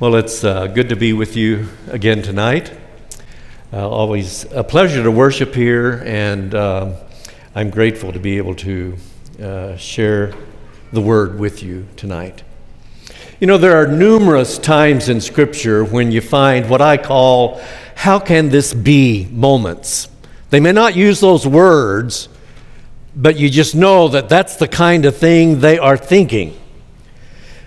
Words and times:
Well, 0.00 0.14
it's 0.14 0.44
uh, 0.44 0.68
good 0.68 0.90
to 0.90 0.94
be 0.94 1.12
with 1.12 1.34
you 1.34 1.66
again 1.88 2.22
tonight. 2.22 2.70
Uh, 3.72 3.88
always 3.88 4.44
a 4.52 4.62
pleasure 4.62 5.02
to 5.02 5.10
worship 5.10 5.52
here, 5.52 6.04
and 6.06 6.54
uh, 6.54 6.92
I'm 7.56 7.68
grateful 7.70 8.12
to 8.12 8.20
be 8.20 8.36
able 8.36 8.54
to 8.54 8.96
uh, 9.42 9.76
share 9.76 10.34
the 10.92 11.00
word 11.00 11.40
with 11.40 11.64
you 11.64 11.88
tonight. 11.96 12.44
You 13.40 13.48
know, 13.48 13.58
there 13.58 13.76
are 13.76 13.88
numerous 13.88 14.56
times 14.56 15.08
in 15.08 15.20
Scripture 15.20 15.84
when 15.84 16.12
you 16.12 16.20
find 16.20 16.70
what 16.70 16.80
I 16.80 16.96
call 16.96 17.60
how 17.96 18.20
can 18.20 18.50
this 18.50 18.72
be 18.72 19.26
moments. 19.32 20.08
They 20.50 20.60
may 20.60 20.70
not 20.70 20.94
use 20.94 21.18
those 21.18 21.44
words, 21.44 22.28
but 23.16 23.36
you 23.36 23.50
just 23.50 23.74
know 23.74 24.06
that 24.06 24.28
that's 24.28 24.54
the 24.54 24.68
kind 24.68 25.06
of 25.06 25.16
thing 25.16 25.58
they 25.58 25.76
are 25.76 25.96
thinking. 25.96 26.56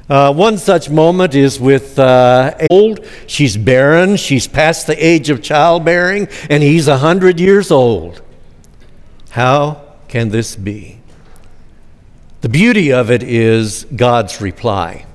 Uh, 0.10 0.34
one 0.34 0.58
such 0.58 0.90
moment 0.90 1.36
is 1.36 1.60
with 1.60 1.98
uh, 1.98 2.56
old. 2.70 3.06
She's 3.28 3.56
barren. 3.56 4.18
She's 4.18 4.48
past 4.48 4.88
the 4.88 5.06
age 5.06 5.30
of 5.30 5.42
childbearing, 5.42 6.28
and 6.50 6.62
he's 6.62 6.88
a 6.88 6.98
hundred 6.98 7.40
years 7.40 7.72
old. 7.72 8.22
How 9.30 9.82
can 10.08 10.30
this 10.30 10.56
be? 10.56 11.00
The 12.42 12.50
beauty 12.50 12.92
of 12.92 13.12
it 13.12 13.24
is 13.24 13.86
God's 13.96 14.42
reply. 14.42 15.06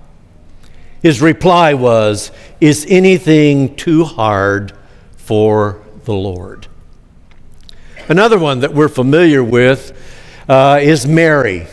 His 1.02 1.20
reply 1.20 1.74
was, 1.74 2.30
Is 2.60 2.86
anything 2.88 3.76
too 3.76 4.04
hard 4.04 4.72
for 5.16 5.82
the 6.04 6.14
Lord? 6.14 6.68
Another 8.08 8.38
one 8.38 8.60
that 8.60 8.72
we're 8.72 8.88
familiar 8.88 9.42
with 9.42 9.92
uh, 10.48 10.78
is 10.80 11.06
Mary. 11.06 11.66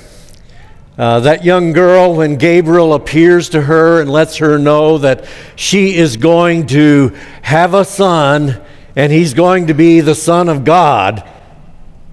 Uh, 0.96 1.20
that 1.22 1.44
young 1.44 1.72
girl, 1.72 2.14
when 2.14 2.38
Gabriel 2.38 2.94
appears 2.94 3.50
to 3.50 3.62
her 3.62 4.00
and 4.00 4.12
lets 4.12 4.38
her 4.38 4.60
know 4.60 5.00
that 5.00 5.26
she 5.56 5.96
is 5.96 6.18
going 6.18 6.68
to 6.68 7.16
have 7.42 7.74
a 7.74 7.84
son 7.84 8.62
and 8.96 9.12
he's 9.12 9.34
going 9.34 9.68
to 9.68 9.74
be 9.74 10.02
the 10.02 10.14
Son 10.14 10.50
of 10.50 10.64
God, 10.64 11.28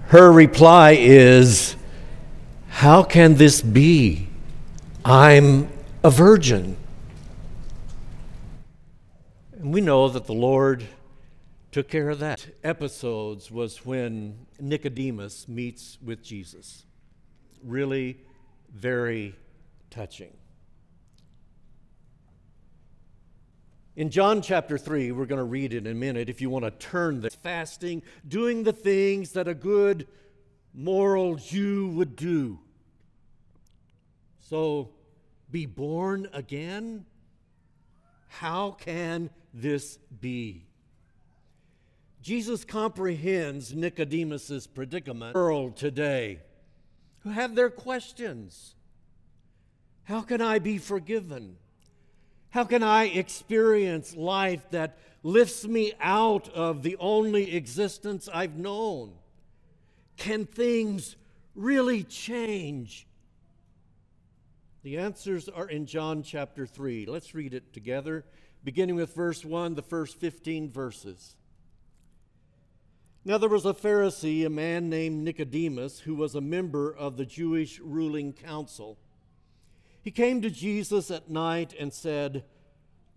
her 0.07 0.31
reply 0.31 0.91
is, 0.99 1.75
How 2.69 3.03
can 3.03 3.35
this 3.35 3.61
be? 3.61 4.27
I'm 5.05 5.69
a 6.03 6.09
virgin. 6.09 6.75
And 9.59 9.71
we 9.71 9.81
know 9.81 10.09
that 10.09 10.25
the 10.25 10.33
Lord 10.33 10.87
took 11.71 11.87
care 11.87 12.09
of 12.09 12.17
that. 12.17 12.47
Episodes 12.63 13.51
was 13.51 13.85
when 13.85 14.47
Nicodemus 14.59 15.47
meets 15.47 15.99
with 16.03 16.23
Jesus. 16.23 16.83
Really 17.63 18.17
very 18.73 19.35
touching. 19.89 20.31
In 23.95 24.09
John 24.09 24.41
chapter 24.41 24.77
3, 24.77 25.11
we're 25.11 25.25
going 25.25 25.39
to 25.39 25.43
read 25.43 25.73
it 25.73 25.85
in 25.85 25.87
a 25.87 25.93
minute 25.93 26.29
if 26.29 26.39
you 26.39 26.49
want 26.49 26.63
to 26.63 26.71
turn 26.71 27.19
this 27.19 27.35
fasting, 27.35 28.01
doing 28.25 28.63
the 28.63 28.71
things 28.71 29.33
that 29.33 29.49
a 29.49 29.53
good 29.53 30.07
moral 30.73 31.35
Jew 31.35 31.89
would 31.89 32.15
do. 32.15 32.59
So, 34.39 34.91
be 35.49 35.65
born 35.65 36.29
again? 36.31 37.05
How 38.27 38.71
can 38.71 39.29
this 39.53 39.97
be? 39.97 40.65
Jesus 42.21 42.63
comprehends 42.63 43.73
Nicodemus's 43.73 44.67
predicament 44.67 45.35
world 45.35 45.75
today 45.75 46.39
who 47.23 47.29
have 47.29 47.55
their 47.55 47.69
questions. 47.69 48.75
How 50.03 50.21
can 50.21 50.41
I 50.41 50.59
be 50.59 50.77
forgiven? 50.77 51.57
How 52.49 52.63
can 52.65 52.83
I 52.83 53.05
experience 53.05 54.15
life 54.15 54.69
that 54.71 54.97
lifts 55.23 55.65
me 55.65 55.93
out 56.01 56.49
of 56.49 56.83
the 56.83 56.97
only 56.99 57.55
existence 57.55 58.27
I've 58.31 58.57
known? 58.57 59.13
Can 60.17 60.45
things 60.45 61.15
really 61.55 62.03
change? 62.03 63.07
The 64.83 64.97
answers 64.97 65.47
are 65.47 65.69
in 65.69 65.85
John 65.85 66.23
chapter 66.23 66.65
3. 66.65 67.05
Let's 67.05 67.35
read 67.35 67.53
it 67.53 67.71
together, 67.71 68.25
beginning 68.63 68.95
with 68.95 69.13
verse 69.13 69.45
1, 69.45 69.75
the 69.75 69.81
first 69.81 70.19
15 70.19 70.71
verses. 70.71 71.35
Now 73.23 73.37
there 73.37 73.49
was 73.49 73.67
a 73.67 73.73
Pharisee, 73.73 74.45
a 74.45 74.49
man 74.49 74.89
named 74.89 75.23
Nicodemus, 75.23 75.99
who 75.99 76.15
was 76.15 76.33
a 76.33 76.41
member 76.41 76.91
of 76.91 77.17
the 77.17 77.25
Jewish 77.25 77.79
ruling 77.79 78.33
council. 78.33 78.97
He 80.01 80.09
came 80.09 80.41
to 80.41 80.49
Jesus 80.49 81.11
at 81.11 81.29
night 81.29 81.75
and 81.79 81.93
said, 81.93 82.43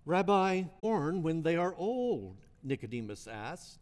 Rabbi, 0.05 0.65
born 0.83 1.23
when 1.23 1.43
they 1.43 1.57
are 1.57 1.75
old, 1.77 2.37
Nicodemus 2.63 3.27
asked. 3.27 3.79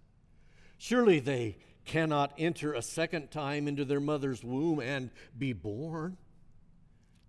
Surely 0.78 1.18
they 1.18 1.56
cannot 1.84 2.32
enter 2.38 2.72
a 2.72 2.82
second 2.82 3.32
time 3.32 3.66
into 3.66 3.84
their 3.84 3.98
mother's 3.98 4.44
womb 4.44 4.78
and 4.78 5.10
be 5.36 5.52
born. 5.52 6.16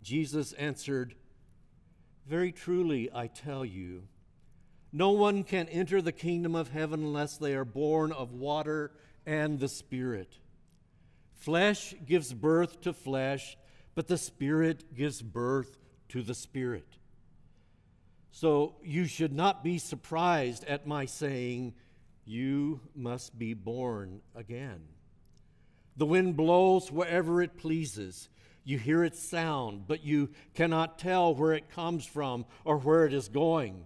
Jesus 0.04 0.54
answered, 0.54 1.16
Very 2.28 2.52
truly, 2.52 3.10
I 3.12 3.26
tell 3.26 3.66
you, 3.66 4.04
no 4.96 5.10
one 5.10 5.44
can 5.44 5.68
enter 5.70 6.04
the 6.04 6.12
kingdom 6.12 6.54
of 6.54 6.70
heaven 6.70 7.02
unless 7.02 7.38
they 7.38 7.56
are 7.56 7.66
born 7.66 8.12
of 8.12 8.32
water 8.32 8.92
and 9.26 9.60
the 9.60 9.68
Spirit. 9.68 10.38
Flesh 11.34 11.96
gives 12.06 12.32
birth 12.32 12.80
to 12.82 12.94
flesh, 12.94 13.58
but 13.96 14.08
the 14.08 14.20
Spirit 14.20 14.96
gives 14.96 15.20
birth 15.24 15.80
to 16.10 16.22
the 16.22 16.36
Spirit. 16.36 16.86
So 18.30 18.76
you 18.84 19.06
should 19.06 19.34
not 19.34 19.64
be 19.64 19.80
surprised 19.80 20.64
at 20.66 20.86
my 20.86 21.08
saying, 21.08 21.74
You 22.24 22.80
must 22.96 23.38
be 23.38 23.56
born 23.56 24.22
again. 24.36 24.82
The 25.98 26.06
wind 26.06 26.38
blows 26.38 26.92
wherever 26.92 27.42
it 27.42 27.58
pleases. 27.58 28.30
You 28.64 28.78
hear 28.78 29.04
its 29.04 29.28
sound, 29.28 29.88
but 29.88 30.04
you 30.04 30.30
cannot 30.54 31.00
tell 31.00 31.34
where 31.34 31.54
it 31.54 31.72
comes 31.72 32.06
from 32.06 32.46
or 32.64 32.78
where 32.78 33.06
it 33.06 33.14
is 33.14 33.28
going. 33.28 33.86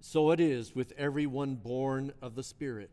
So 0.00 0.30
it 0.30 0.40
is 0.40 0.74
with 0.74 0.92
everyone 0.96 1.56
born 1.56 2.12
of 2.22 2.34
the 2.34 2.42
Spirit. 2.42 2.90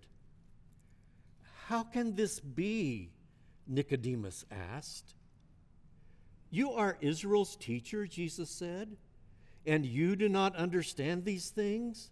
How 1.67 1.83
can 1.83 2.15
this 2.15 2.39
be? 2.39 3.11
Nicodemus 3.67 4.45
asked. 4.51 5.15
You 6.49 6.71
are 6.71 6.97
Israel's 7.01 7.55
teacher, 7.55 8.05
Jesus 8.05 8.49
said, 8.49 8.95
and 9.65 9.85
you 9.85 10.15
do 10.15 10.29
not 10.29 10.55
understand 10.55 11.25
these 11.25 11.49
things? 11.49 12.11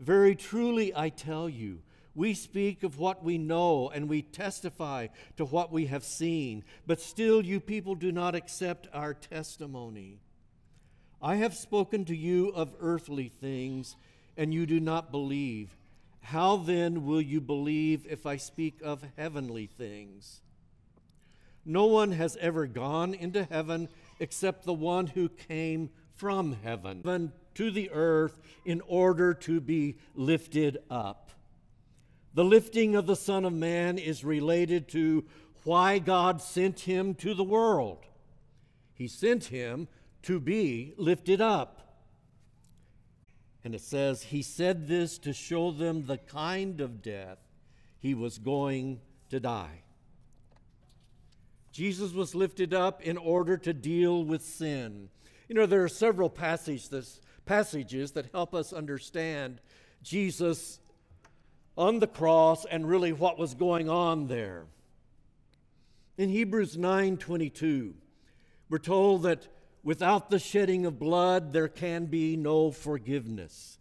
Very 0.00 0.34
truly, 0.34 0.94
I 0.94 1.10
tell 1.10 1.48
you, 1.48 1.82
we 2.14 2.34
speak 2.34 2.82
of 2.82 2.98
what 2.98 3.22
we 3.22 3.38
know 3.38 3.90
and 3.90 4.08
we 4.08 4.22
testify 4.22 5.08
to 5.36 5.44
what 5.44 5.70
we 5.70 5.86
have 5.86 6.02
seen, 6.02 6.64
but 6.86 7.00
still 7.00 7.44
you 7.44 7.60
people 7.60 7.94
do 7.94 8.10
not 8.10 8.34
accept 8.34 8.88
our 8.92 9.14
testimony. 9.14 10.18
I 11.20 11.36
have 11.36 11.54
spoken 11.54 12.04
to 12.06 12.16
you 12.16 12.48
of 12.48 12.74
earthly 12.80 13.28
things 13.28 13.96
and 14.38 14.54
you 14.54 14.64
do 14.64 14.80
not 14.80 15.10
believe, 15.10 15.76
how 16.20 16.56
then 16.56 17.04
will 17.04 17.20
you 17.20 17.40
believe 17.40 18.06
if 18.08 18.24
I 18.24 18.36
speak 18.36 18.80
of 18.82 19.04
heavenly 19.16 19.66
things? 19.66 20.40
No 21.64 21.86
one 21.86 22.12
has 22.12 22.36
ever 22.36 22.66
gone 22.66 23.12
into 23.12 23.44
heaven 23.44 23.88
except 24.20 24.64
the 24.64 24.72
one 24.72 25.08
who 25.08 25.28
came 25.28 25.90
from 26.16 26.56
heaven 26.62 27.32
to 27.54 27.70
the 27.70 27.90
earth 27.90 28.38
in 28.64 28.80
order 28.86 29.34
to 29.34 29.60
be 29.60 29.96
lifted 30.14 30.78
up. 30.88 31.32
The 32.34 32.44
lifting 32.44 32.94
of 32.94 33.06
the 33.06 33.16
Son 33.16 33.44
of 33.44 33.52
Man 33.52 33.98
is 33.98 34.24
related 34.24 34.88
to 34.88 35.24
why 35.64 35.98
God 35.98 36.40
sent 36.40 36.80
him 36.80 37.14
to 37.16 37.34
the 37.34 37.44
world. 37.44 38.04
He 38.94 39.08
sent 39.08 39.46
him 39.46 39.88
to 40.22 40.38
be 40.38 40.94
lifted 40.96 41.40
up. 41.40 41.87
And 43.68 43.74
it 43.74 43.82
says, 43.82 44.22
He 44.22 44.40
said 44.40 44.88
this 44.88 45.18
to 45.18 45.34
show 45.34 45.70
them 45.72 46.06
the 46.06 46.16
kind 46.16 46.80
of 46.80 47.02
death 47.02 47.36
he 47.98 48.14
was 48.14 48.38
going 48.38 48.98
to 49.28 49.40
die. 49.40 49.82
Jesus 51.70 52.14
was 52.14 52.34
lifted 52.34 52.72
up 52.72 53.02
in 53.02 53.18
order 53.18 53.58
to 53.58 53.74
deal 53.74 54.24
with 54.24 54.42
sin. 54.42 55.10
You 55.50 55.54
know, 55.54 55.66
there 55.66 55.84
are 55.84 55.88
several 55.88 56.30
passages, 56.30 57.20
passages 57.44 58.12
that 58.12 58.32
help 58.32 58.54
us 58.54 58.72
understand 58.72 59.60
Jesus 60.02 60.80
on 61.76 61.98
the 61.98 62.06
cross 62.06 62.64
and 62.64 62.88
really 62.88 63.12
what 63.12 63.38
was 63.38 63.52
going 63.52 63.90
on 63.90 64.28
there. 64.28 64.64
In 66.16 66.30
Hebrews 66.30 66.78
9:22, 66.78 67.92
we're 68.70 68.78
told 68.78 69.24
that 69.24 69.46
Without 69.88 70.28
the 70.28 70.38
shedding 70.38 70.84
of 70.84 70.98
blood, 70.98 71.54
there 71.54 71.66
can 71.66 72.04
be 72.04 72.36
no 72.36 72.70
forgiveness. 72.70 73.78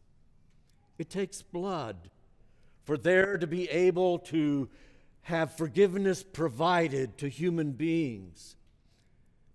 It 0.97 1.09
takes 1.09 1.41
blood 1.41 2.09
for 2.85 2.97
there 2.97 3.37
to 3.37 3.45
be 3.45 3.69
able 3.69 4.19
to 4.19 4.69
have 5.23 5.57
forgiveness 5.57 6.23
provided 6.23 7.17
to 7.17 7.27
human 7.27 7.73
beings. 7.73 8.55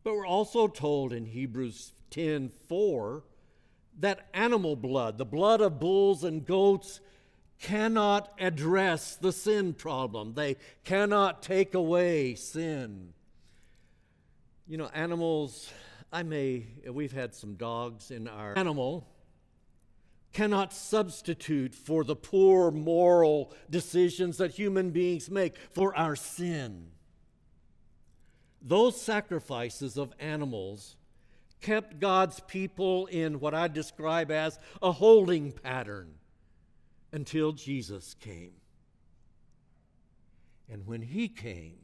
But 0.04 0.12
we're 0.12 0.26
also 0.26 0.68
told 0.68 1.14
in 1.14 1.24
Hebrews 1.24 1.94
10 2.10 2.50
4 2.68 3.24
that 4.00 4.28
animal 4.34 4.76
blood, 4.76 5.16
the 5.16 5.24
blood 5.24 5.62
of 5.62 5.80
bulls 5.80 6.22
and 6.22 6.44
goats, 6.44 7.00
cannot 7.60 8.30
address 8.38 9.16
the 9.16 9.32
sin 9.32 9.72
problem. 9.72 10.34
They 10.34 10.58
cannot 10.84 11.42
take 11.42 11.72
away 11.72 12.34
sin. 12.34 13.14
You 14.68 14.76
know, 14.76 14.90
animals, 14.92 15.72
I 16.12 16.22
may, 16.22 16.66
we've 16.90 17.12
had 17.12 17.34
some 17.34 17.54
dogs 17.54 18.10
in 18.10 18.28
our 18.28 18.56
animal, 18.56 19.08
cannot 20.32 20.72
substitute 20.72 21.74
for 21.74 22.04
the 22.04 22.16
poor 22.16 22.70
moral 22.70 23.52
decisions 23.70 24.36
that 24.38 24.50
human 24.50 24.90
beings 24.90 25.30
make 25.30 25.56
for 25.70 25.96
our 25.96 26.14
sin. 26.14 26.88
Those 28.60 29.00
sacrifices 29.00 29.96
of 29.96 30.12
animals 30.18 30.96
kept 31.60 31.98
God's 31.98 32.40
people 32.40 33.06
in 33.06 33.40
what 33.40 33.54
I 33.54 33.68
describe 33.68 34.30
as 34.30 34.58
a 34.82 34.92
holding 34.92 35.52
pattern 35.52 36.14
until 37.12 37.52
Jesus 37.52 38.14
came. 38.14 38.52
And 40.70 40.86
when 40.86 41.02
he 41.02 41.28
came, 41.28 41.81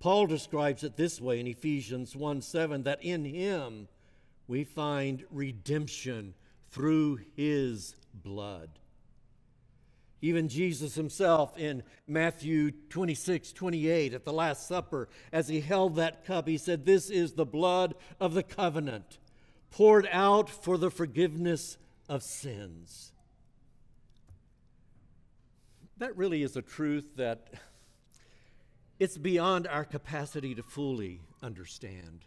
Paul 0.00 0.26
describes 0.26 0.84
it 0.84 0.96
this 0.96 1.20
way 1.20 1.40
in 1.40 1.46
Ephesians 1.46 2.14
1 2.14 2.42
7 2.42 2.84
that 2.84 3.02
in 3.02 3.24
him 3.24 3.88
we 4.46 4.64
find 4.64 5.24
redemption 5.30 6.34
through 6.70 7.20
his 7.36 7.94
blood. 8.14 8.70
Even 10.20 10.48
Jesus 10.48 10.94
himself 10.94 11.56
in 11.56 11.82
Matthew 12.06 12.72
26, 12.90 13.52
28, 13.52 14.14
at 14.14 14.24
the 14.24 14.32
Last 14.32 14.66
Supper, 14.66 15.08
as 15.32 15.48
he 15.48 15.60
held 15.60 15.94
that 15.94 16.24
cup, 16.24 16.48
he 16.48 16.58
said, 16.58 16.84
This 16.84 17.08
is 17.08 17.32
the 17.32 17.46
blood 17.46 17.94
of 18.18 18.34
the 18.34 18.42
covenant, 18.42 19.18
poured 19.70 20.08
out 20.10 20.50
for 20.50 20.76
the 20.76 20.90
forgiveness 20.90 21.78
of 22.08 22.24
sins. 22.24 23.12
That 25.98 26.16
really 26.16 26.42
is 26.42 26.56
a 26.56 26.62
truth 26.62 27.16
that 27.16 27.52
it's 28.98 29.16
beyond 29.16 29.66
our 29.66 29.84
capacity 29.84 30.54
to 30.54 30.62
fully 30.62 31.20
understand. 31.42 32.24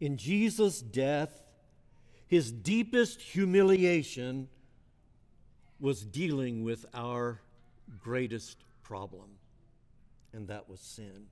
In 0.00 0.16
Jesus' 0.16 0.80
death, 0.80 1.46
his 2.26 2.52
deepest 2.52 3.20
humiliation 3.20 4.48
was 5.80 6.04
dealing 6.04 6.64
with 6.64 6.84
our 6.92 7.40
greatest 7.98 8.58
problem, 8.82 9.30
and 10.32 10.48
that 10.48 10.68
was 10.68 10.80
sin. 10.80 11.26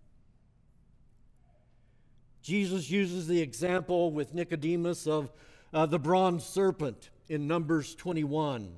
Jesus 2.43 2.89
uses 2.91 3.27
the 3.27 3.41
example 3.41 4.13
with 4.13 4.33
Nicodemus 4.33 5.07
of 5.07 5.33
uh, 5.75 5.85
the 5.85 5.99
bronze 5.99 6.45
serpent 6.45 7.11
in 7.29 7.49
Numbers 7.49 7.95
21. 7.97 8.77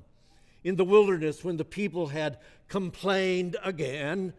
In 0.63 0.75
the 0.75 0.85
wilderness, 0.85 1.43
when 1.43 1.57
the 1.57 1.65
people 1.65 2.07
had 2.07 2.37
complained 2.67 3.57
again 3.63 4.33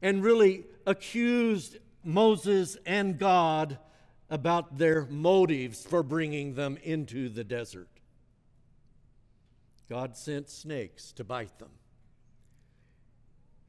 and 0.00 0.22
really 0.22 0.64
accused 0.86 1.78
Moses 2.04 2.76
and 2.86 3.18
God 3.18 3.78
about 4.30 4.78
their 4.78 5.06
motives 5.06 5.84
for 5.84 6.02
bringing 6.02 6.54
them 6.54 6.78
into 6.82 7.28
the 7.28 7.44
desert. 7.44 7.88
God 9.88 10.16
sent 10.16 10.48
snakes 10.48 11.12
to 11.12 11.24
bite 11.24 11.58
them. 11.58 11.68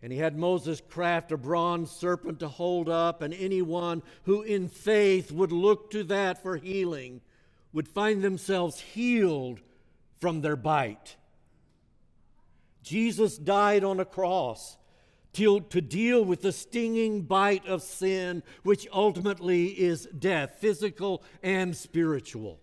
And 0.02 0.12
he 0.12 0.20
had 0.20 0.38
Moses 0.38 0.82
craft 0.90 1.32
a 1.32 1.38
bronze 1.38 1.92
serpent 1.92 2.40
to 2.40 2.48
hold 2.48 2.90
up, 2.90 3.22
and 3.22 3.34
anyone 3.34 4.04
who 4.24 4.42
in 4.42 4.68
faith 4.68 5.32
would 5.32 5.52
look 5.52 5.92
to 5.92 6.04
that 6.06 6.42
for 6.42 6.58
healing 6.58 7.22
would 7.72 7.88
find 7.88 8.22
themselves 8.22 8.80
healed 8.80 9.60
from 10.20 10.42
their 10.42 10.56
bite. 10.56 11.16
Jesus 12.84 13.38
died 13.38 13.84
on 13.84 14.00
a 14.00 14.06
cross 14.06 14.78
to, 15.34 15.62
to 15.62 15.82
deal 15.82 16.24
with 16.24 16.42
the 16.42 16.52
stinging 16.52 17.24
bite 17.24 17.66
of 17.66 17.82
sin, 17.82 18.44
which 18.64 18.88
ultimately 18.94 19.68
is 19.68 20.08
death, 20.18 20.58
physical 20.60 21.24
and 21.42 21.76
spiritual. 21.76 22.60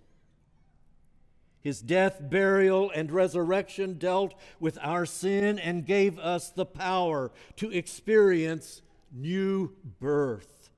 His 1.60 1.82
death, 1.82 2.18
burial, 2.20 2.90
and 2.94 3.10
resurrection 3.10 3.98
dealt 3.98 4.34
with 4.60 4.78
our 4.80 5.04
sin 5.04 5.58
and 5.58 5.84
gave 5.84 6.18
us 6.18 6.50
the 6.50 6.64
power 6.64 7.30
to 7.56 7.70
experience 7.70 8.80
new 9.12 9.72
birth. 9.98 10.70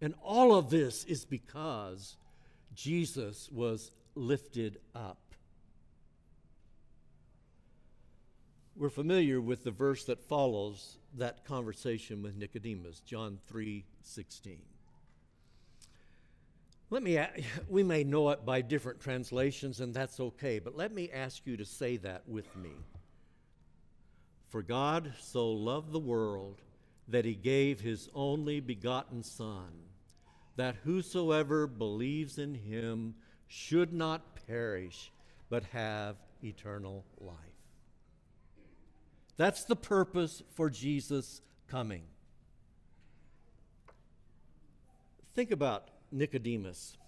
And 0.00 0.14
all 0.22 0.54
of 0.54 0.70
this 0.70 1.04
is 1.04 1.26
because 1.26 2.16
Jesus 2.74 3.50
was 3.52 3.90
lifted 4.14 4.78
up. 4.94 5.29
We're 8.80 8.88
familiar 8.88 9.42
with 9.42 9.62
the 9.62 9.70
verse 9.70 10.04
that 10.04 10.26
follows 10.26 10.96
that 11.18 11.44
conversation 11.44 12.22
with 12.22 12.34
Nicodemus, 12.34 13.00
John 13.00 13.38
3 13.46 13.84
16. 14.00 14.56
Let 16.88 17.02
me, 17.02 17.22
we 17.68 17.82
may 17.82 18.04
know 18.04 18.30
it 18.30 18.46
by 18.46 18.62
different 18.62 18.98
translations, 18.98 19.80
and 19.80 19.92
that's 19.92 20.18
okay, 20.18 20.60
but 20.60 20.78
let 20.78 20.94
me 20.94 21.10
ask 21.12 21.46
you 21.46 21.58
to 21.58 21.64
say 21.66 21.98
that 21.98 22.26
with 22.26 22.56
me. 22.56 22.70
For 24.48 24.62
God 24.62 25.12
so 25.20 25.52
loved 25.52 25.92
the 25.92 25.98
world 25.98 26.62
that 27.06 27.26
he 27.26 27.34
gave 27.34 27.80
his 27.80 28.08
only 28.14 28.60
begotten 28.60 29.22
Son, 29.22 29.72
that 30.56 30.76
whosoever 30.84 31.66
believes 31.66 32.38
in 32.38 32.54
him 32.54 33.14
should 33.46 33.92
not 33.92 34.46
perish, 34.46 35.12
but 35.50 35.64
have 35.64 36.16
eternal 36.42 37.04
life. 37.20 37.49
That's 39.40 39.64
the 39.64 39.74
purpose 39.74 40.42
for 40.54 40.68
Jesus 40.68 41.40
coming. 41.66 42.02
Think 45.34 45.50
about 45.50 45.88
Nicodemus. 46.12 46.98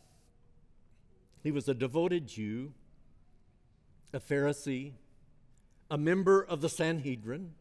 He 1.42 1.50
was 1.50 1.68
a 1.68 1.74
devoted 1.74 2.26
Jew, 2.26 2.72
a 4.14 4.18
Pharisee, 4.18 4.92
a 5.90 5.98
member 5.98 6.42
of 6.42 6.62
the 6.62 6.70
Sanhedrin. 6.70 7.52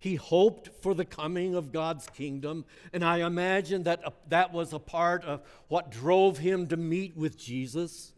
He 0.00 0.16
hoped 0.16 0.70
for 0.82 0.92
the 0.92 1.04
coming 1.04 1.54
of 1.54 1.70
God's 1.70 2.08
kingdom, 2.08 2.64
and 2.92 3.04
I 3.04 3.24
imagine 3.24 3.84
that 3.84 4.04
uh, 4.04 4.10
that 4.28 4.52
was 4.52 4.72
a 4.72 4.80
part 4.80 5.24
of 5.24 5.42
what 5.68 5.92
drove 5.92 6.38
him 6.38 6.66
to 6.66 6.76
meet 6.76 7.16
with 7.16 7.38
Jesus. 7.38 8.12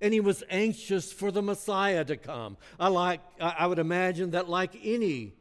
And 0.00 0.12
he 0.12 0.20
was 0.20 0.42
anxious 0.50 1.12
for 1.12 1.30
the 1.30 1.42
Messiah 1.42 2.04
to 2.04 2.16
come. 2.16 2.56
I, 2.78 2.88
like, 2.88 3.20
I 3.40 3.66
would 3.66 3.78
imagine 3.78 4.32
that, 4.32 4.48
like 4.48 4.76
any 4.84 5.32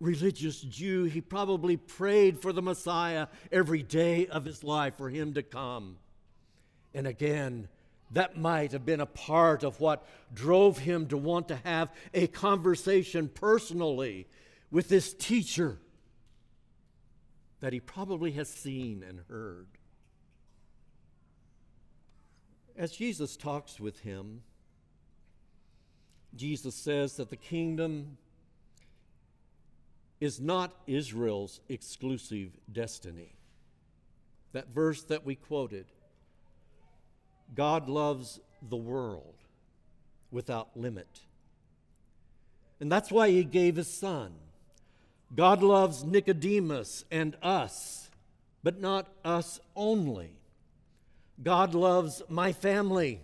religious 0.00 0.60
Jew, 0.60 1.04
he 1.04 1.20
probably 1.20 1.76
prayed 1.76 2.40
for 2.40 2.52
the 2.52 2.62
Messiah 2.62 3.28
every 3.50 3.82
day 3.82 4.26
of 4.26 4.44
his 4.44 4.62
life 4.62 4.96
for 4.96 5.08
him 5.08 5.34
to 5.34 5.42
come. 5.42 5.96
And 6.94 7.06
again, 7.06 7.68
that 8.12 8.36
might 8.36 8.72
have 8.72 8.86
been 8.86 9.00
a 9.00 9.06
part 9.06 9.64
of 9.64 9.80
what 9.80 10.06
drove 10.32 10.78
him 10.78 11.08
to 11.08 11.16
want 11.16 11.48
to 11.48 11.56
have 11.64 11.92
a 12.14 12.26
conversation 12.26 13.28
personally 13.28 14.26
with 14.70 14.88
this 14.88 15.12
teacher 15.12 15.78
that 17.60 17.72
he 17.72 17.80
probably 17.80 18.32
has 18.32 18.48
seen 18.48 19.02
and 19.06 19.20
heard. 19.28 19.66
As 22.76 22.92
Jesus 22.92 23.36
talks 23.36 23.80
with 23.80 24.00
him, 24.00 24.42
Jesus 26.34 26.74
says 26.74 27.16
that 27.16 27.30
the 27.30 27.36
kingdom 27.36 28.18
is 30.20 30.40
not 30.40 30.74
Israel's 30.86 31.60
exclusive 31.68 32.50
destiny. 32.70 33.32
That 34.52 34.68
verse 34.68 35.02
that 35.04 35.24
we 35.24 35.34
quoted 35.34 35.86
God 37.54 37.88
loves 37.88 38.40
the 38.68 38.76
world 38.76 39.34
without 40.30 40.76
limit. 40.76 41.20
And 42.80 42.90
that's 42.90 43.10
why 43.10 43.30
he 43.30 43.44
gave 43.44 43.76
his 43.76 43.88
son. 43.88 44.34
God 45.34 45.62
loves 45.62 46.04
Nicodemus 46.04 47.04
and 47.10 47.36
us, 47.42 48.10
but 48.62 48.80
not 48.80 49.08
us 49.24 49.60
only. 49.74 50.32
God 51.42 51.74
loves 51.74 52.22
my 52.28 52.52
family, 52.52 53.20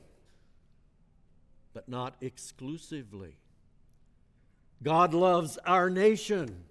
but 1.73 1.89
not 1.89 2.15
exclusively. 2.21 3.37
God 4.83 5.15
loves 5.15 5.59
our 5.65 5.89
nation, 5.89 6.65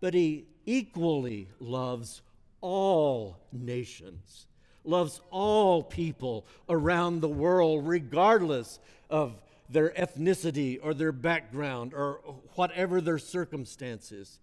but 0.00 0.14
he 0.14 0.46
equally 0.66 1.48
loves 1.60 2.22
all 2.60 3.38
nations, 3.52 4.46
loves 4.84 5.20
all 5.30 5.82
people 5.82 6.46
around 6.68 7.20
the 7.20 7.28
world, 7.28 7.86
regardless 7.86 8.78
of 9.08 9.40
their 9.68 9.90
ethnicity 9.90 10.78
or 10.82 10.94
their 10.94 11.12
background 11.12 11.94
or 11.94 12.20
whatever 12.54 13.00
their 13.00 13.18
circumstances. 13.18 14.40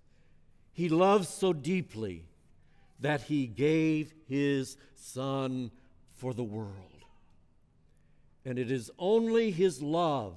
He 0.72 0.88
loves 0.88 1.28
so 1.28 1.52
deeply 1.52 2.24
that 3.00 3.22
he 3.22 3.48
gave 3.48 4.14
his 4.28 4.78
Son 4.96 5.72
for 6.18 6.34
the 6.34 6.44
world. 6.44 6.74
And 8.46 8.58
it 8.58 8.72
is 8.72 8.90
only 8.98 9.52
his 9.52 9.82
love 9.82 10.36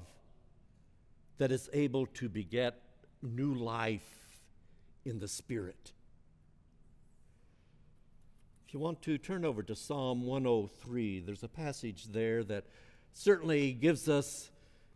that 1.39 1.51
is 1.51 1.71
able 1.73 2.07
to 2.07 2.29
beget 2.29 2.83
new 3.23 3.55
life 3.55 4.03
in 5.05 5.19
the 5.19 5.29
Spirit. 5.29 5.93
If 8.67 8.75
you 8.75 8.81
want 8.81 9.03
to 9.03 9.19
turn 9.19 9.45
over 9.45 9.63
to 9.63 9.75
Psalm 9.75 10.27
103, 10.27 11.21
there's 11.21 11.43
a 11.43 11.49
passage 11.49 12.07
there 12.13 12.45
that 12.45 12.65
certainly 13.13 13.73
gives 13.73 14.09
us 14.09 14.51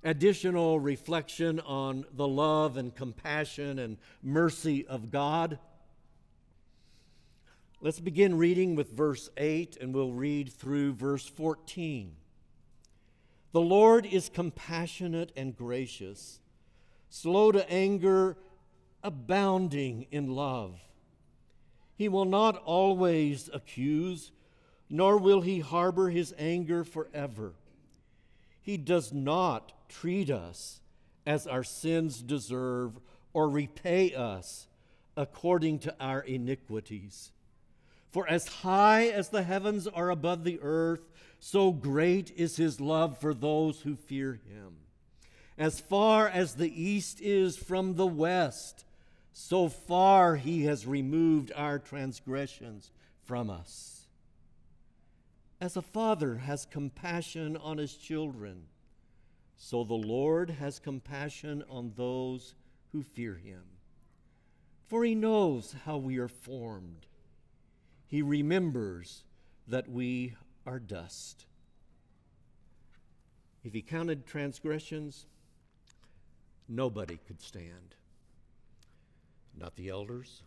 additional 0.05 0.79
reflection 0.79 1.59
on 1.61 2.05
the 2.13 2.29
love 2.29 2.77
and 2.77 2.95
compassion 2.95 3.79
and 3.79 3.97
mercy 4.23 4.87
of 4.87 5.11
God. 5.11 5.59
Let's 7.85 8.01
begin 8.01 8.39
reading 8.39 8.77
with 8.77 8.97
verse 8.97 9.29
8 9.37 9.77
and 9.79 9.93
we'll 9.93 10.15
read 10.15 10.51
through 10.51 10.95
verse 10.95 11.27
14. 11.27 12.17
The 13.53 13.61
Lord 13.61 14.07
is 14.07 14.31
compassionate 14.31 15.33
and 15.37 15.55
gracious, 15.55 16.41
slow 17.11 17.53
to 17.53 17.71
anger, 17.71 18.39
abounding 19.03 20.07
in 20.11 20.35
love. 20.35 20.81
He 21.95 22.09
will 22.09 22.25
not 22.25 22.57
always 22.65 23.51
accuse, 23.53 24.33
nor 24.89 25.19
will 25.19 25.43
he 25.43 25.61
harbor 25.61 26.09
his 26.09 26.33
anger 26.39 26.85
forever. 26.85 27.53
He 28.63 28.79
does 28.79 29.13
not 29.13 29.75
treat 29.91 30.31
us 30.31 30.81
as 31.27 31.47
our 31.47 31.63
sins 31.63 32.23
deserve 32.23 32.99
or 33.35 33.47
repay 33.51 34.15
us 34.15 34.69
according 35.19 35.81
to 35.81 35.95
our 36.01 36.21
iniquities. 36.21 37.31
For 38.15 38.29
as 38.29 38.47
high 38.47 39.09
as 39.09 39.31
the 39.31 39.43
heavens 39.43 39.89
are 39.89 40.09
above 40.09 40.45
the 40.45 40.61
earth, 40.63 41.11
so 41.41 41.73
great 41.73 42.31
is 42.37 42.57
his 42.57 42.81
love 42.81 43.19
for 43.19 43.35
those 43.35 43.81
who 43.81 43.97
fear 43.97 44.35
him. 44.35 44.77
As 45.59 45.81
far 45.81 46.29
as 46.29 46.55
the 46.55 46.71
east 46.81 47.21
is 47.21 47.57
from 47.57 47.97
the 47.97 48.07
west, 48.07 48.85
so 49.33 49.69
far 49.69 50.37
he 50.37 50.63
has 50.63 50.87
removed 50.87 51.51
our 51.57 51.81
transgressions 51.81 52.93
from 53.25 53.51
us. 53.51 54.07
As 55.61 55.77
a 55.77 55.83
father 55.83 56.37
has 56.37 56.67
compassion 56.67 57.57
on 57.57 57.79
his 57.79 57.97
children, 57.97 58.67
so 59.57 59.83
the 59.83 59.95
Lord 59.95 60.51
has 60.51 60.79
compassion 60.79 61.65
on 61.69 61.95
those 61.97 62.55
who 62.93 63.03
fear 63.03 63.35
him. 63.35 63.65
For 64.87 65.05
he 65.05 65.17
knows 65.17 65.75
how 65.85 65.97
we 65.97 66.19
are 66.19 66.29
formed, 66.29 67.07
he 68.07 68.23
remembers 68.23 69.25
that 69.67 69.89
we 69.89 70.35
are 70.67 70.79
dust. 70.79 71.47
If 73.65 73.73
he 73.73 73.83
counted 73.83 74.27
transgressions, 74.27 75.27
nobody 76.69 77.19
could 77.27 77.41
stand. 77.41 77.95
Not 79.59 79.77
the 79.77 79.89
elders, 79.89 80.43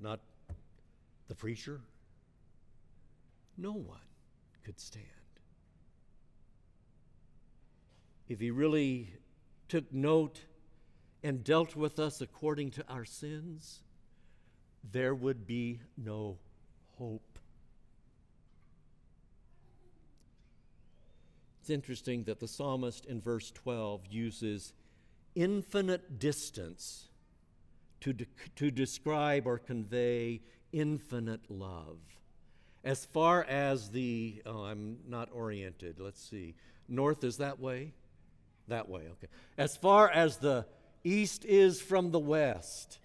not 0.00 0.20
the 1.28 1.34
preacher. 1.34 1.80
No 3.56 3.72
one 3.72 3.98
could 4.64 4.80
stand. 4.80 5.04
If 8.28 8.40
he 8.40 8.50
really 8.50 9.12
took 9.68 9.92
note 9.92 10.40
and 11.22 11.44
dealt 11.44 11.76
with 11.76 11.98
us 11.98 12.20
according 12.20 12.72
to 12.72 12.84
our 12.88 13.04
sins, 13.04 13.83
there 14.92 15.14
would 15.14 15.46
be 15.46 15.80
no 15.96 16.38
hope. 16.98 17.38
It's 21.60 21.70
interesting 21.70 22.24
that 22.24 22.40
the 22.40 22.48
psalmist 22.48 23.06
in 23.06 23.20
verse 23.20 23.50
12 23.50 24.02
uses 24.10 24.74
infinite 25.34 26.18
distance 26.18 27.08
to, 28.00 28.12
de- 28.12 28.26
to 28.56 28.70
describe 28.70 29.46
or 29.46 29.58
convey 29.58 30.42
infinite 30.72 31.40
love. 31.50 31.98
As 32.84 33.06
far 33.06 33.44
as 33.44 33.90
the, 33.90 34.42
oh, 34.44 34.64
I'm 34.64 34.98
not 35.08 35.30
oriented. 35.32 36.00
Let's 36.00 36.22
see. 36.22 36.54
North 36.86 37.24
is 37.24 37.38
that 37.38 37.58
way? 37.58 37.92
That 38.68 38.88
way, 38.88 39.02
okay. 39.12 39.28
As 39.56 39.76
far 39.76 40.10
as 40.10 40.36
the 40.36 40.66
east 41.02 41.46
is 41.46 41.80
from 41.80 42.10
the 42.10 42.18
west, 42.18 42.98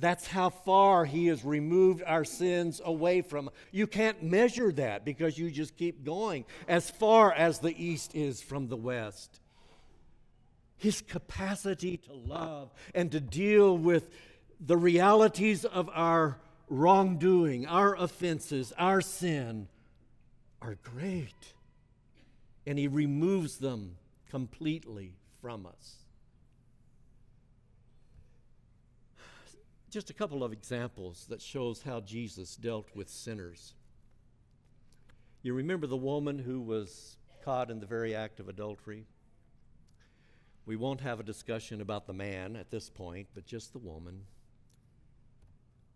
that's 0.00 0.26
how 0.26 0.50
far 0.50 1.04
he 1.04 1.26
has 1.28 1.44
removed 1.44 2.02
our 2.06 2.24
sins 2.24 2.80
away 2.84 3.22
from. 3.22 3.50
You 3.70 3.86
can't 3.86 4.22
measure 4.22 4.72
that 4.72 5.04
because 5.04 5.38
you 5.38 5.50
just 5.50 5.76
keep 5.76 6.04
going 6.04 6.44
as 6.66 6.90
far 6.90 7.32
as 7.32 7.58
the 7.58 7.74
east 7.76 8.14
is 8.14 8.42
from 8.42 8.68
the 8.68 8.76
west 8.76 9.40
his 10.80 11.02
capacity 11.02 11.98
to 11.98 12.14
love 12.14 12.72
and 12.94 13.12
to 13.12 13.20
deal 13.20 13.76
with 13.76 14.08
the 14.58 14.78
realities 14.78 15.66
of 15.66 15.90
our 15.92 16.38
wrongdoing, 16.70 17.66
our 17.66 17.94
offenses, 17.96 18.72
our 18.78 19.02
sin 19.02 19.68
are 20.62 20.76
great. 20.82 21.52
And 22.66 22.78
he 22.78 22.88
removes 22.88 23.58
them 23.58 23.96
completely 24.30 25.12
from 25.42 25.66
us. 25.66 25.96
Just 29.90 30.08
a 30.08 30.14
couple 30.14 30.44
of 30.44 30.52
examples 30.52 31.26
that 31.30 31.42
shows 31.42 31.82
how 31.82 31.98
Jesus 31.98 32.54
dealt 32.54 32.86
with 32.94 33.08
sinners. 33.08 33.74
You 35.42 35.52
remember 35.52 35.88
the 35.88 35.96
woman 35.96 36.38
who 36.38 36.60
was 36.60 37.16
caught 37.44 37.72
in 37.72 37.80
the 37.80 37.86
very 37.86 38.14
act 38.14 38.38
of 38.38 38.48
adultery? 38.48 39.04
We 40.64 40.76
won't 40.76 41.00
have 41.00 41.18
a 41.18 41.24
discussion 41.24 41.80
about 41.80 42.06
the 42.06 42.12
man 42.12 42.54
at 42.54 42.70
this 42.70 42.88
point, 42.88 43.26
but 43.34 43.46
just 43.46 43.72
the 43.72 43.80
woman. 43.80 44.26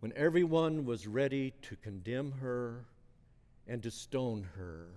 When 0.00 0.12
everyone 0.16 0.86
was 0.86 1.06
ready 1.06 1.52
to 1.62 1.76
condemn 1.76 2.32
her 2.40 2.86
and 3.68 3.80
to 3.84 3.92
stone 3.92 4.48
her, 4.56 4.88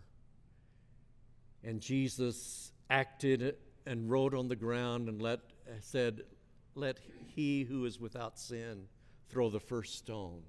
and 1.63 1.81
Jesus 1.81 2.71
acted 2.89 3.57
and 3.85 4.09
wrote 4.09 4.33
on 4.33 4.47
the 4.47 4.55
ground 4.55 5.07
and 5.07 5.21
let, 5.21 5.41
said, 5.81 6.21
Let 6.77 6.99
he 7.25 7.63
who 7.63 7.85
is 7.85 7.99
without 7.99 8.37
sin 8.37 8.83
throw 9.29 9.49
the 9.49 9.59
first 9.59 9.97
stone. 9.97 10.43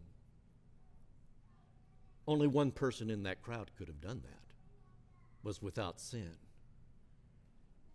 Only 2.27 2.47
one 2.47 2.71
person 2.71 3.09
in 3.09 3.23
that 3.23 3.41
crowd 3.41 3.71
could 3.79 3.89
have 3.89 4.03
done 4.03 4.21
that, 4.25 4.53
was 5.43 5.63
without 5.63 5.99
sin. 5.99 6.33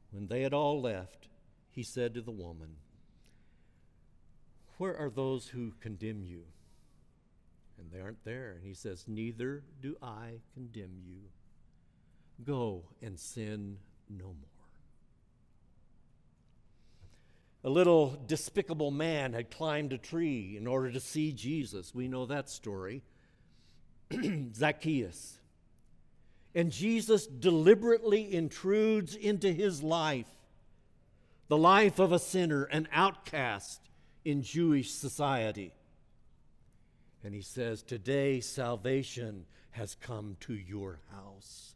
When 0.10 0.26
they 0.26 0.42
had 0.42 0.52
all 0.52 0.82
left, 0.82 1.28
he 1.70 1.84
said 1.84 2.16
to 2.16 2.22
the 2.22 2.32
woman, 2.32 2.78
Where 4.80 4.98
are 4.98 5.12
those 5.12 5.50
who 5.50 5.74
condemn 5.80 6.24
you? 6.24 6.46
And 7.78 7.92
they 7.92 8.02
aren't 8.02 8.26
there. 8.26 8.54
And 8.54 8.64
he 8.64 8.74
says, 8.74 9.06
Neither 9.08 9.64
do 9.80 9.96
I 10.02 10.40
condemn 10.56 10.98
you. 11.06 11.20
Go 12.44 12.86
and 13.00 13.20
sin 13.20 13.78
no 14.10 14.26
more. 14.26 14.53
A 17.64 17.70
little 17.70 18.18
despicable 18.28 18.92
man 18.92 19.34
had 19.34 19.50
climbed 19.50 19.94
a 19.94 19.98
tree 19.98 20.58
in 20.58 20.68
order 20.68 20.92
to 20.92 21.00
see 21.00 21.32
Jesus. 21.32 21.96
We 21.96 22.08
know 22.10 22.26
that 22.26 22.50
story. 22.50 23.04
Zacchaeus. 24.54 25.40
And 26.54 26.72
Jesus 26.72 27.26
deliberately 27.26 28.34
intrudes 28.34 29.16
into 29.16 29.52
his 29.52 29.82
life, 29.82 30.28
the 31.48 31.58
life 31.58 32.00
of 32.00 32.12
a 32.12 32.20
sinner, 32.20 32.66
an 32.66 32.88
outcast 32.92 33.80
in 34.26 34.44
Jewish 34.44 34.92
society. 34.92 35.74
And 37.24 37.34
he 37.34 37.42
says, 37.42 37.82
Today 37.82 38.42
salvation 38.42 39.46
has 39.72 39.96
come 39.96 40.36
to 40.42 40.54
your 40.54 41.00
house. 41.12 41.74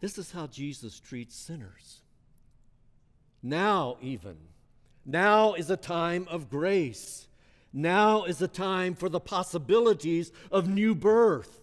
This 0.00 0.16
is 0.16 0.32
how 0.32 0.46
Jesus 0.46 0.98
treats 0.98 1.36
sinners. 1.36 2.00
Now, 3.42 3.96
even. 4.00 4.36
Now 5.04 5.54
is 5.54 5.70
a 5.70 5.76
time 5.76 6.26
of 6.30 6.50
grace. 6.50 7.28
Now 7.72 8.24
is 8.24 8.42
a 8.42 8.48
time 8.48 8.94
for 8.94 9.08
the 9.08 9.20
possibilities 9.20 10.32
of 10.50 10.68
new 10.68 10.94
birth. 10.94 11.60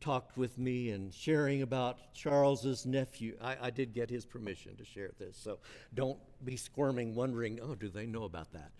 Talked 0.00 0.36
with 0.36 0.58
me 0.58 0.90
and 0.90 1.12
sharing 1.12 1.62
about 1.62 2.14
Charles's 2.14 2.86
nephew. 2.86 3.36
I, 3.40 3.56
I, 3.62 3.70
did 3.70 3.92
get 3.92 4.08
his 4.08 4.24
permission 4.24 4.76
to 4.76 4.84
share 4.84 5.10
this, 5.18 5.36
so 5.36 5.58
don't 5.94 6.18
be 6.44 6.56
squirming, 6.56 7.14
wondering, 7.14 7.58
oh, 7.62 7.74
do 7.74 7.88
they 7.88 8.06
know 8.06 8.24
about 8.24 8.48
that? 8.52 8.70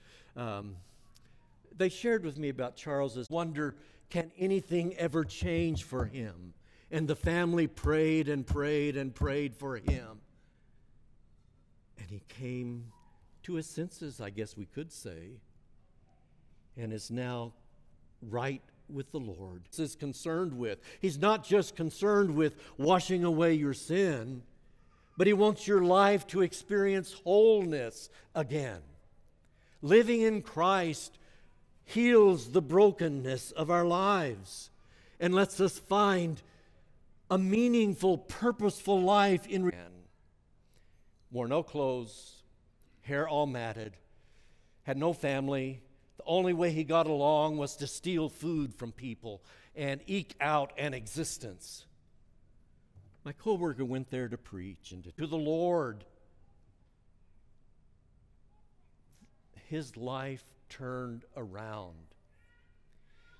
Um, 0.40 0.76
they 1.76 1.88
shared 1.88 2.24
with 2.24 2.38
me 2.38 2.48
about 2.48 2.76
Charles's 2.76 3.28
wonder 3.28 3.74
can 4.10 4.30
anything 4.38 4.94
ever 4.96 5.24
change 5.24 5.84
for 5.84 6.06
him? 6.06 6.54
And 6.90 7.06
the 7.06 7.16
family 7.16 7.66
prayed 7.66 8.28
and 8.28 8.46
prayed 8.46 8.96
and 8.96 9.14
prayed 9.14 9.54
for 9.54 9.76
him. 9.76 10.20
And 12.08 12.20
he 12.20 12.34
came 12.42 12.86
to 13.42 13.54
his 13.54 13.66
senses, 13.66 14.20
I 14.20 14.30
guess 14.30 14.56
we 14.56 14.66
could 14.66 14.92
say, 14.92 15.40
and 16.76 16.92
is 16.92 17.10
now 17.10 17.52
right 18.22 18.62
with 18.88 19.10
the 19.10 19.18
Lord. 19.18 19.64
This 19.70 19.90
Is 19.90 19.96
concerned 19.96 20.54
with. 20.54 20.78
He's 21.00 21.18
not 21.18 21.44
just 21.44 21.76
concerned 21.76 22.34
with 22.34 22.56
washing 22.78 23.24
away 23.24 23.54
your 23.54 23.74
sin, 23.74 24.42
but 25.16 25.26
he 25.26 25.32
wants 25.32 25.66
your 25.66 25.82
life 25.82 26.26
to 26.28 26.42
experience 26.42 27.12
wholeness 27.24 28.08
again. 28.34 28.80
Living 29.82 30.22
in 30.22 30.40
Christ 30.40 31.18
heals 31.84 32.52
the 32.52 32.62
brokenness 32.62 33.50
of 33.52 33.70
our 33.70 33.84
lives 33.84 34.70
and 35.20 35.34
lets 35.34 35.60
us 35.60 35.78
find 35.78 36.40
a 37.30 37.36
meaningful, 37.36 38.16
purposeful 38.16 39.00
life 39.00 39.46
in. 39.46 39.70
Wore 41.30 41.48
no 41.48 41.62
clothes, 41.62 42.42
hair 43.02 43.28
all 43.28 43.46
matted, 43.46 43.94
had 44.82 44.96
no 44.96 45.12
family. 45.12 45.82
The 46.16 46.24
only 46.26 46.52
way 46.52 46.72
he 46.72 46.84
got 46.84 47.06
along 47.06 47.58
was 47.58 47.76
to 47.76 47.86
steal 47.86 48.28
food 48.28 48.74
from 48.74 48.92
people 48.92 49.42
and 49.76 50.00
eke 50.06 50.34
out 50.40 50.72
an 50.78 50.94
existence. 50.94 51.86
My 53.24 53.32
coworker 53.32 53.84
went 53.84 54.10
there 54.10 54.28
to 54.28 54.38
preach 54.38 54.92
and 54.92 55.04
to, 55.04 55.26
the 55.26 55.36
Lord. 55.36 56.04
His 59.66 59.96
life 59.96 60.44
turned 60.70 61.24
around. 61.36 61.94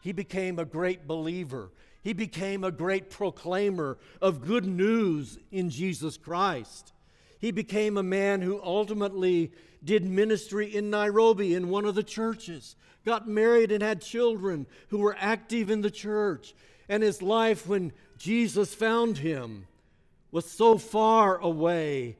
He 0.03 0.13
became 0.13 0.59
a 0.59 0.65
great 0.65 1.07
believer. 1.07 1.71
He 2.03 2.13
became 2.13 2.65
a 2.65 2.71
great 2.71 3.11
proclaimer 3.11 3.99
of 4.21 4.47
good 4.47 4.67
news 4.67 5.39
in 5.51 5.71
Jesus 5.71 6.17
Christ. 6.17 6.93
He 7.39 7.51
became 7.51 7.97
a 7.97 8.03
man 8.03 8.43
who 8.43 8.61
ultimately 8.63 9.53
did 9.85 10.05
ministry 10.05 10.75
in 10.75 10.91
Nairobi 10.91 11.55
in 11.55 11.69
one 11.69 11.85
of 11.85 11.95
the 11.95 12.03
churches, 12.03 12.75
got 13.05 13.29
married 13.29 13.71
and 13.71 13.83
had 13.83 14.03
children 14.03 14.67
who 14.89 14.99
were 14.99 15.17
active 15.19 15.71
in 15.71 15.83
the 15.83 15.91
church. 15.91 16.55
And 16.89 17.03
his 17.03 17.23
life, 17.23 17.67
when 17.67 17.93
Jesus 18.17 18.75
found 18.75 19.19
him, 19.19 19.67
was 20.31 20.51
so 20.51 20.79
far 20.79 21.39
away 21.39 22.17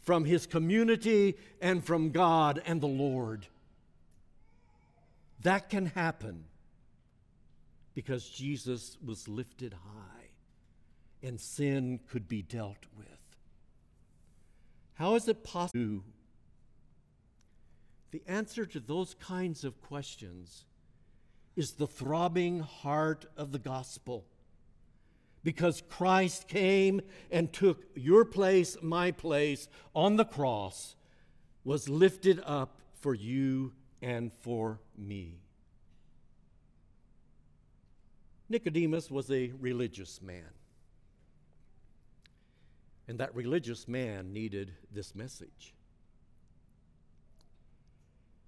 from 0.00 0.24
his 0.24 0.46
community 0.46 1.36
and 1.60 1.84
from 1.84 2.10
God 2.10 2.62
and 2.66 2.80
the 2.80 2.86
Lord. 2.86 3.46
That 5.42 5.68
can 5.68 5.86
happen 5.86 6.44
because 7.94 8.28
Jesus 8.28 8.96
was 9.04 9.28
lifted 9.28 9.72
high 9.72 10.30
and 11.22 11.40
sin 11.40 12.00
could 12.10 12.28
be 12.28 12.42
dealt 12.42 12.86
with. 12.96 13.17
How 14.98 15.14
is 15.14 15.28
it 15.28 15.44
possible? 15.44 16.02
The 18.10 18.22
answer 18.26 18.66
to 18.66 18.80
those 18.80 19.14
kinds 19.14 19.62
of 19.62 19.80
questions 19.80 20.64
is 21.54 21.72
the 21.72 21.86
throbbing 21.86 22.60
heart 22.60 23.26
of 23.36 23.52
the 23.52 23.60
gospel. 23.60 24.24
Because 25.44 25.84
Christ 25.88 26.48
came 26.48 27.00
and 27.30 27.52
took 27.52 27.84
your 27.94 28.24
place, 28.24 28.76
my 28.82 29.12
place 29.12 29.68
on 29.94 30.16
the 30.16 30.24
cross, 30.24 30.96
was 31.62 31.88
lifted 31.88 32.40
up 32.44 32.80
for 33.00 33.14
you 33.14 33.72
and 34.02 34.32
for 34.32 34.80
me. 34.96 35.38
Nicodemus 38.48 39.12
was 39.12 39.30
a 39.30 39.52
religious 39.60 40.20
man. 40.20 40.50
And 43.08 43.18
that 43.18 43.34
religious 43.34 43.88
man 43.88 44.32
needed 44.32 44.72
this 44.92 45.14
message. 45.14 45.74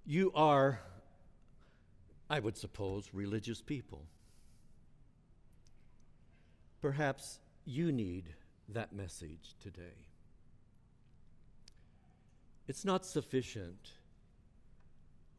You 0.05 0.31
are, 0.35 0.79
I 2.29 2.39
would 2.39 2.55
suppose, 2.55 3.09
religious 3.11 3.61
people. 3.61 4.03
Perhaps 6.81 7.39
you 7.65 7.91
need 7.91 8.29
that 8.69 8.93
message 8.93 9.55
today. 9.59 10.05
It's 12.67 12.85
not 12.85 13.05
sufficient 13.05 13.91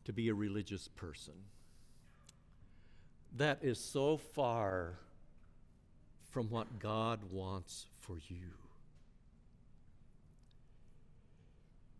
to 0.04 0.12
be 0.12 0.28
a 0.28 0.34
religious 0.34 0.88
person 0.88 1.34
that 3.36 3.58
is 3.62 3.78
so 3.78 4.16
far 4.16 4.98
from 6.30 6.50
what 6.50 6.78
God 6.78 7.20
wants 7.30 7.86
for 8.00 8.16
you. 8.28 8.61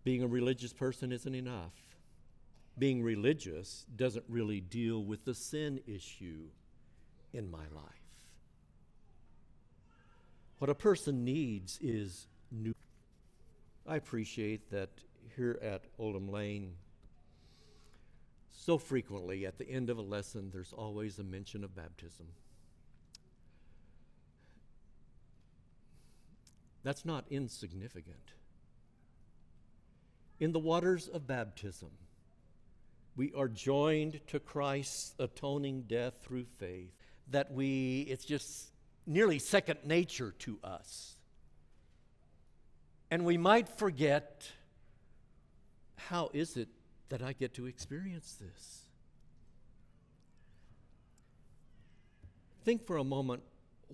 Being 0.05 0.23
a 0.23 0.27
religious 0.27 0.73
person 0.73 1.13
isn't 1.13 1.35
enough. 1.35 1.75
Being 2.79 3.03
religious 3.03 3.87
doesn't 3.95 4.25
really 4.29 4.61
deal 4.61 5.05
with 5.05 5.25
the 5.25 5.35
sin 5.35 5.81
issue 5.87 6.49
in 7.33 7.51
my 7.51 7.65
life. 7.75 8.03
What 10.59 10.71
a 10.71 10.75
person 10.75 11.25
needs 11.25 11.79
is 11.83 12.27
new. 12.51 12.75
I 13.87 13.97
appreciate 13.97 14.71
that 14.71 14.91
here 15.37 15.59
at 15.63 15.85
Oldham 15.99 16.31
Lane, 16.31 16.75
so 18.51 18.79
frequently, 18.79 19.45
at 19.45 19.59
the 19.59 19.69
end 19.69 19.91
of 19.91 19.99
a 19.99 20.03
lesson, 20.03 20.51
there's 20.53 20.73
always 20.73 21.19
a 21.19 21.25
mention 21.25 21.65
of 21.65 21.75
baptism. 21.75 22.27
That's 26.85 27.05
not 27.05 27.25
insignificant. 27.31 28.35
In 30.43 30.51
the 30.51 30.59
waters 30.59 31.07
of 31.07 31.29
baptism, 31.29 31.91
we 33.15 33.33
are 33.33 33.47
joined 33.47 34.19
to 34.27 34.41
Christ's 34.41 35.15
atoning 35.21 35.83
death 35.83 36.15
through 36.21 36.47
faith, 36.59 36.91
that 37.31 37.53
we, 37.53 38.01
it's 38.11 38.25
just 38.25 38.73
nearly 39.07 39.39
second 39.39 39.79
nature 39.85 40.35
to 40.41 40.59
us. 40.65 41.15
And 43.09 43.25
we 43.25 43.39
might 43.39 43.69
forget 43.69 44.51
how 45.95 46.29
is 46.33 46.57
it 46.57 46.67
that 47.11 47.23
I 47.23 47.35
get 47.35 47.55
to 47.55 47.67
experience 47.67 48.37
this. 48.41 48.81
Think 52.65 52.85
for 52.85 52.97
a 52.97 53.05
moment 53.05 53.45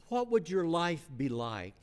what 0.09 0.31
would 0.31 0.49
your 0.49 0.65
life 0.65 1.07
be 1.15 1.29
like 1.29 1.77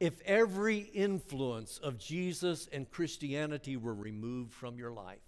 if 0.00 0.20
every 0.22 0.78
influence 0.78 1.78
of 1.78 1.98
Jesus 1.98 2.68
and 2.72 2.90
Christianity 2.90 3.76
were 3.76 3.94
removed 3.94 4.52
from 4.52 4.78
your 4.78 4.92
life? 4.92 5.18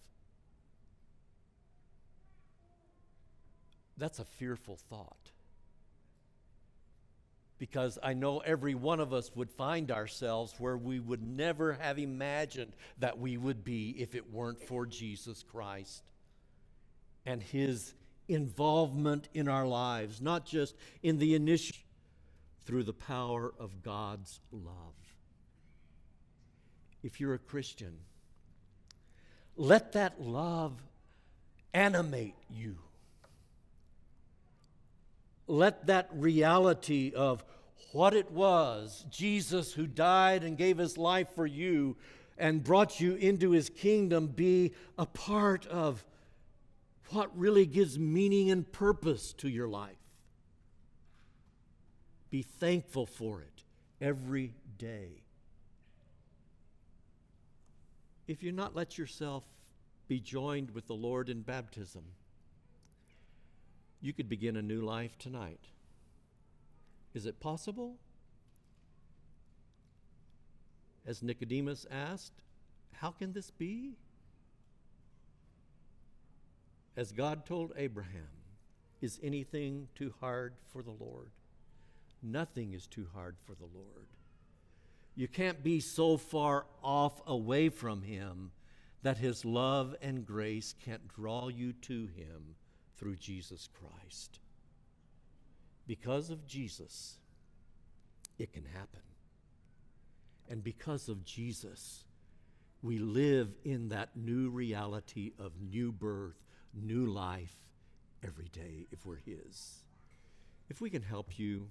That's 3.96 4.18
a 4.18 4.24
fearful 4.24 4.76
thought 4.88 5.32
because 7.60 7.98
I 8.02 8.14
know 8.14 8.38
every 8.38 8.74
one 8.74 9.00
of 9.00 9.12
us 9.12 9.30
would 9.36 9.50
find 9.50 9.90
ourselves 9.90 10.54
where 10.58 10.78
we 10.78 10.98
would 10.98 11.22
never 11.22 11.74
have 11.74 11.98
imagined 11.98 12.72
that 12.98 13.18
we 13.18 13.36
would 13.36 13.62
be 13.62 13.90
if 13.98 14.14
it 14.14 14.32
weren't 14.32 14.62
for 14.62 14.86
Jesus 14.86 15.42
Christ 15.42 16.02
and 17.26 17.42
his 17.42 17.92
involvement 18.28 19.28
in 19.34 19.46
our 19.46 19.66
lives, 19.66 20.22
not 20.22 20.46
just 20.46 20.74
in 21.02 21.18
the 21.18 21.34
initial, 21.34 21.76
through 22.64 22.84
the 22.84 22.92
power 22.92 23.52
of 23.58 23.82
God's 23.82 24.40
love. 24.52 24.94
If 27.02 27.20
you're 27.20 27.34
a 27.34 27.38
Christian, 27.38 27.96
let 29.56 29.92
that 29.92 30.20
love 30.20 30.80
animate 31.72 32.34
you 32.48 32.76
let 35.50 35.86
that 35.86 36.08
reality 36.12 37.12
of 37.14 37.44
what 37.92 38.14
it 38.14 38.30
was 38.30 39.04
Jesus 39.10 39.72
who 39.72 39.86
died 39.86 40.44
and 40.44 40.56
gave 40.56 40.78
his 40.78 40.96
life 40.96 41.28
for 41.34 41.46
you 41.46 41.96
and 42.38 42.62
brought 42.62 43.00
you 43.00 43.16
into 43.16 43.50
his 43.50 43.68
kingdom 43.68 44.28
be 44.28 44.72
a 44.96 45.04
part 45.04 45.66
of 45.66 46.04
what 47.08 47.36
really 47.36 47.66
gives 47.66 47.98
meaning 47.98 48.50
and 48.50 48.70
purpose 48.70 49.32
to 49.34 49.48
your 49.48 49.68
life. 49.68 49.96
Be 52.30 52.42
thankful 52.42 53.06
for 53.06 53.40
it 53.40 53.64
every 54.00 54.54
day. 54.78 55.22
If 58.28 58.42
you 58.42 58.52
not 58.52 58.76
let 58.76 58.96
yourself 58.96 59.44
be 60.06 60.20
joined 60.20 60.70
with 60.70 60.86
the 60.86 60.94
Lord 60.94 61.28
in 61.28 61.42
baptism, 61.42 62.04
you 64.00 64.12
could 64.12 64.28
begin 64.28 64.56
a 64.56 64.62
new 64.62 64.80
life 64.80 65.18
tonight. 65.18 65.66
Is 67.12 67.26
it 67.26 67.40
possible? 67.40 67.96
As 71.04 71.22
Nicodemus 71.22 71.86
asked, 71.90 72.42
How 72.92 73.10
can 73.10 73.32
this 73.32 73.50
be? 73.50 73.96
As 76.96 77.10
God 77.10 77.44
told 77.44 77.72
Abraham, 77.76 78.28
Is 79.00 79.18
anything 79.22 79.88
too 79.96 80.14
hard 80.20 80.54
for 80.72 80.82
the 80.82 80.92
Lord? 80.92 81.30
Nothing 82.22 82.72
is 82.72 82.86
too 82.86 83.06
hard 83.14 83.36
for 83.44 83.54
the 83.54 83.68
Lord. 83.72 84.08
You 85.14 85.28
can't 85.28 85.62
be 85.62 85.80
so 85.80 86.16
far 86.16 86.66
off 86.82 87.20
away 87.26 87.68
from 87.68 88.02
Him 88.02 88.52
that 89.02 89.18
His 89.18 89.44
love 89.44 89.94
and 90.02 90.26
grace 90.26 90.74
can't 90.84 91.08
draw 91.08 91.48
you 91.48 91.72
to 91.72 92.06
Him 92.06 92.56
through 92.96 93.16
Jesus 93.16 93.68
Christ. 93.72 94.38
Because 95.86 96.30
of 96.30 96.46
Jesus, 96.46 97.18
it 98.38 98.52
can 98.52 98.64
happen. 98.64 99.00
And 100.48 100.62
because 100.62 101.08
of 101.08 101.24
Jesus, 101.24 102.04
we 102.82 102.98
live 102.98 103.54
in 103.64 103.88
that 103.88 104.16
new 104.16 104.50
reality 104.50 105.32
of 105.38 105.52
new 105.60 105.92
birth, 105.92 106.40
new 106.74 107.06
life 107.06 107.56
every 108.22 108.48
day 108.48 108.86
if 108.90 109.06
we're 109.06 109.16
His. 109.16 109.82
If 110.68 110.80
we 110.80 110.90
can 110.90 111.02
help 111.02 111.38
you, 111.38 111.68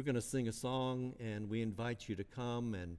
we're 0.00 0.04
going 0.04 0.14
to 0.14 0.22
sing 0.22 0.48
a 0.48 0.52
song 0.52 1.12
and 1.20 1.50
we 1.50 1.60
invite 1.60 2.08
you 2.08 2.16
to 2.16 2.24
come 2.24 2.72
and 2.72 2.96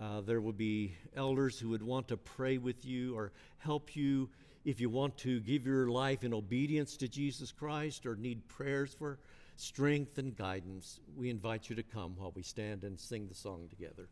uh, 0.00 0.20
there 0.20 0.40
will 0.40 0.52
be 0.52 0.94
elders 1.16 1.58
who 1.58 1.68
would 1.68 1.82
want 1.82 2.06
to 2.06 2.16
pray 2.16 2.58
with 2.58 2.84
you 2.84 3.12
or 3.16 3.32
help 3.58 3.96
you 3.96 4.30
if 4.64 4.80
you 4.80 4.88
want 4.88 5.16
to 5.16 5.40
give 5.40 5.66
your 5.66 5.88
life 5.88 6.22
in 6.22 6.32
obedience 6.32 6.96
to 6.96 7.08
Jesus 7.08 7.50
Christ 7.50 8.06
or 8.06 8.14
need 8.14 8.46
prayers 8.46 8.94
for 8.94 9.18
strength 9.56 10.18
and 10.18 10.36
guidance. 10.36 11.00
We 11.16 11.28
invite 11.28 11.68
you 11.68 11.74
to 11.74 11.82
come 11.82 12.14
while 12.16 12.30
we 12.36 12.44
stand 12.44 12.84
and 12.84 13.00
sing 13.00 13.26
the 13.26 13.34
song 13.34 13.66
together. 13.68 14.06